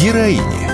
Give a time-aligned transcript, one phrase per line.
[0.00, 0.68] Героини.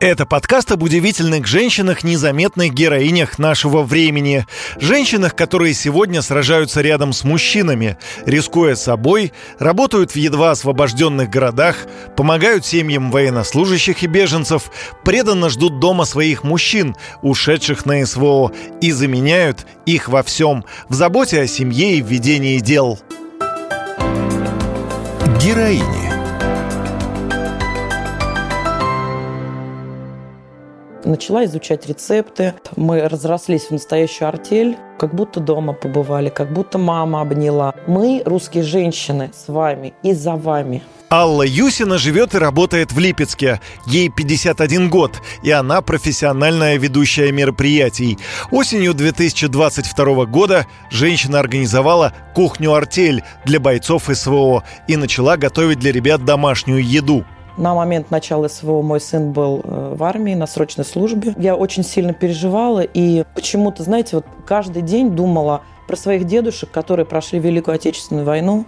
[0.00, 4.46] Это подкаст об удивительных женщинах, незаметных героинях нашего времени.
[4.78, 11.76] Женщинах, которые сегодня сражаются рядом с мужчинами, рискуя собой, работают в едва освобожденных городах,
[12.16, 14.70] помогают семьям военнослужащих и беженцев,
[15.04, 21.42] преданно ждут дома своих мужчин, ушедших на СВО, и заменяют их во всем, в заботе
[21.42, 22.98] о семье и в ведении дел.
[25.40, 26.09] Героини.
[31.10, 32.54] Начала изучать рецепты.
[32.76, 37.74] Мы разрослись в настоящую артель, как будто дома побывали, как будто мама обняла.
[37.88, 40.84] Мы, русские женщины, с вами и за вами.
[41.10, 43.60] Алла Юсина живет и работает в Липецке.
[43.86, 48.16] Ей 51 год, и она профессиональная ведущая мероприятий.
[48.52, 56.86] Осенью 2022 года женщина организовала кухню-артель для бойцов СВО и начала готовить для ребят домашнюю
[56.86, 57.24] еду.
[57.56, 61.34] На момент начала СВО мой сын был э, в армии на срочной службе.
[61.36, 67.04] Я очень сильно переживала и почему-то, знаете, вот каждый день думала про своих дедушек, которые
[67.06, 68.64] прошли Великую Отечественную войну,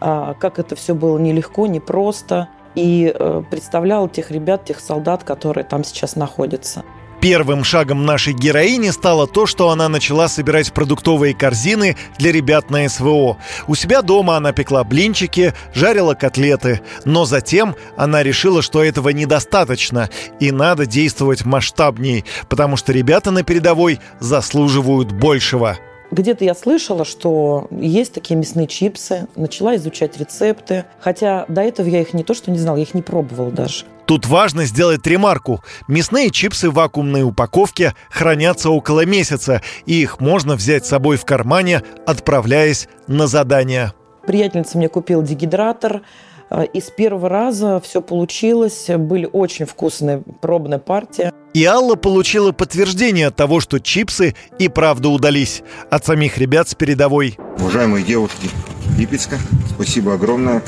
[0.00, 2.48] а, как это все было нелегко, непросто.
[2.74, 6.84] И э, представляла тех ребят, тех солдат, которые там сейчас находятся.
[7.22, 12.88] Первым шагом нашей героини стало то, что она начала собирать продуктовые корзины для ребят на
[12.88, 13.38] СВО.
[13.68, 16.80] У себя дома она пекла блинчики, жарила котлеты.
[17.04, 23.44] Но затем она решила, что этого недостаточно, и надо действовать масштабней, потому что ребята на
[23.44, 25.78] передовой заслуживают большего.
[26.12, 32.02] Где-то я слышала, что есть такие мясные чипсы, начала изучать рецепты, хотя до этого я
[32.02, 33.86] их не то что не знала, я их не пробовала даже.
[34.04, 35.62] Тут важно сделать ремарку.
[35.88, 41.24] Мясные чипсы в вакуумной упаковке хранятся около месяца, и их можно взять с собой в
[41.24, 43.94] кармане, отправляясь на задание.
[44.26, 46.02] Приятельница мне купила дегидратор,
[46.50, 48.90] э, и с первого раза все получилось.
[48.98, 51.32] Были очень вкусные пробная партия.
[51.54, 57.38] И Алла получила подтверждение того, что чипсы и правда удались от самих ребят с передовой.
[57.58, 58.48] Уважаемые девушки
[58.96, 59.38] Липецка,
[59.74, 60.62] спасибо огромное.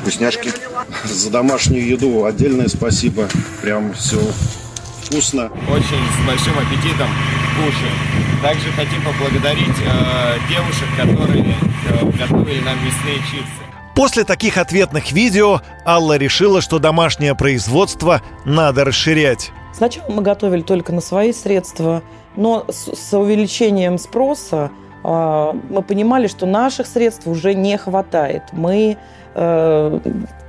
[0.00, 0.52] Вкусняшки.
[1.04, 3.28] За домашнюю еду отдельное спасибо.
[3.60, 4.20] Прям все
[5.02, 5.50] вкусно.
[5.68, 7.08] Очень с большим аппетитом
[7.56, 8.42] кушаем.
[8.42, 11.56] Также хотим поблагодарить э, девушек, которые
[11.88, 13.68] э, готовили нам мясные чипсы.
[13.96, 19.50] После таких ответных видео Алла решила, что домашнее производство надо расширять.
[19.72, 22.02] Сначала мы готовили только на свои средства,
[22.36, 24.70] но с, с увеличением спроса
[25.04, 28.42] э, мы понимали, что наших средств уже не хватает.
[28.52, 28.96] Мы
[29.34, 30.00] э,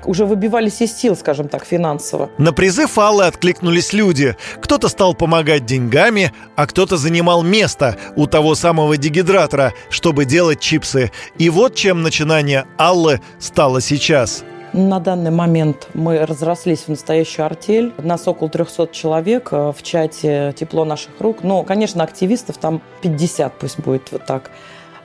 [0.06, 2.30] уже выбивались из сил, скажем так, финансово.
[2.38, 4.36] На призыв Аллы откликнулись люди.
[4.62, 11.12] Кто-то стал помогать деньгами, а кто-то занимал место у того самого дегидратора, чтобы делать чипсы.
[11.38, 14.44] И вот чем начинание Аллы стало сейчас.
[14.74, 17.92] На данный момент мы разрослись в настоящую артель.
[17.98, 21.38] Нас около 300 человек э, в чате «Тепло наших рук».
[21.42, 24.52] Но, конечно, активистов там 50 пусть будет вот так.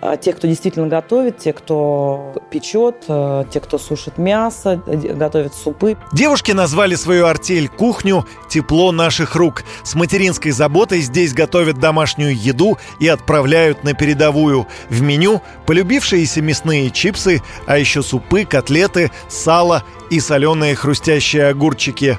[0.06, 5.54] А те, кто действительно готовит, те, кто печет, э, те, кто сушит мясо, э, готовит
[5.54, 5.96] супы.
[6.12, 9.64] Девушки назвали свою артель кухню «Тепло наших рук».
[9.82, 14.66] С материнской заботой здесь готовят домашнюю еду и отправляют на передовую.
[14.90, 22.18] В меню полюбившиеся мясные чипсы, а еще супы, котлеты, сало и соленые хрустящие огурчики.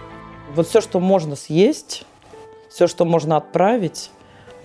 [0.56, 2.03] Вот все, что можно съесть,
[2.67, 4.09] все, что можно отправить,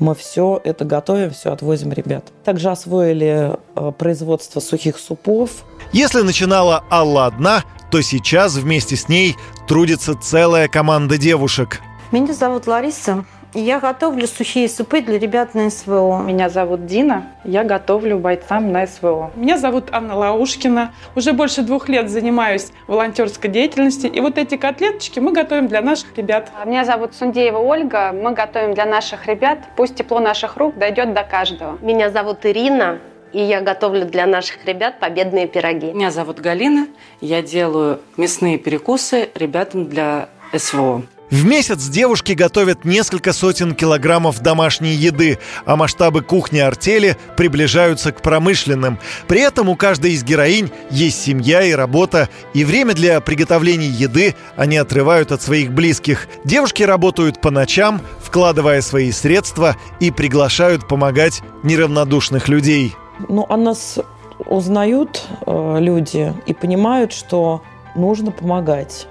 [0.00, 2.24] мы все это готовим, все отвозим ребят.
[2.44, 5.50] Также освоили э, производство сухих супов.
[5.92, 9.36] Если начинала Алла одна, то сейчас вместе с ней
[9.68, 11.80] трудится целая команда девушек.
[12.10, 13.24] Меня зовут Лариса.
[13.52, 16.22] Я готовлю сухие супы для ребят на СВО.
[16.22, 19.32] Меня зовут Дина, я готовлю бойцам на СВО.
[19.34, 20.94] Меня зовут Анна Лаушкина.
[21.16, 24.12] Уже больше двух лет занимаюсь волонтерской деятельностью.
[24.12, 26.52] И вот эти котлеточки мы готовим для наших ребят.
[26.64, 28.12] Меня зовут Сундеева Ольга.
[28.12, 29.58] Мы готовим для наших ребят.
[29.74, 31.76] Пусть тепло наших рук дойдет до каждого.
[31.80, 33.00] Меня зовут Ирина.
[33.32, 35.92] И я готовлю для наших ребят победные пироги.
[35.92, 36.86] Меня зовут Галина.
[37.20, 41.02] Я делаю мясные перекусы ребятам для СВО.
[41.30, 48.20] В месяц девушки готовят несколько сотен килограммов домашней еды, а масштабы кухни артели приближаются к
[48.20, 48.98] промышленным.
[49.28, 54.34] При этом у каждой из героинь есть семья и работа, и время для приготовления еды
[54.56, 56.26] они отрывают от своих близких.
[56.44, 62.96] Девушки работают по ночам, вкладывая свои средства и приглашают помогать неравнодушных людей.
[63.28, 64.00] Ну, о нас
[64.46, 67.62] узнают э, люди и понимают, что
[67.94, 69.06] нужно помогать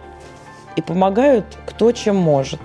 [0.80, 2.60] и помогают кто чем может.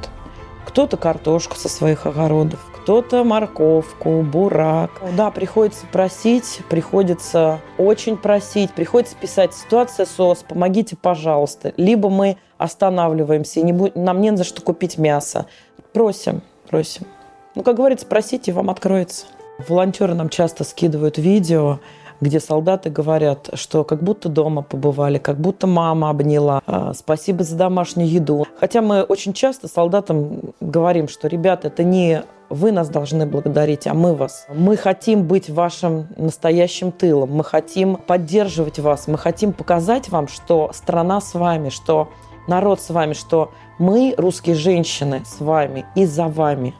[0.66, 4.90] Кто-то картошку со своих огородов, кто-то морковку, бурак.
[5.16, 11.72] Да, приходится просить, приходится очень просить, приходится писать «Ситуация СОС, помогите, пожалуйста».
[11.76, 15.46] Либо мы останавливаемся, и не будь, нам не за что купить мясо.
[15.92, 17.06] Просим, просим.
[17.54, 19.26] Ну, как говорится, просите, вам откроется.
[19.68, 21.78] Волонтеры нам часто скидывают видео,
[22.20, 27.56] где солдаты говорят, что как будто дома побывали, как будто мама обняла, а, спасибо за
[27.56, 28.46] домашнюю еду.
[28.58, 33.94] Хотя мы очень часто солдатам говорим, что, ребята, это не вы нас должны благодарить, а
[33.94, 34.46] мы вас.
[34.54, 40.70] Мы хотим быть вашим настоящим тылом, мы хотим поддерживать вас, мы хотим показать вам, что
[40.72, 42.10] страна с вами, что
[42.46, 46.74] народ с вами, что мы, русские женщины, с вами и за вами.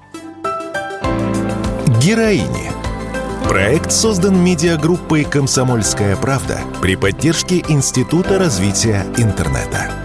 [2.01, 2.84] Героини.
[3.49, 10.04] Проект создан медиагруппой «Комсомольская правда» при поддержке Института развития интернета.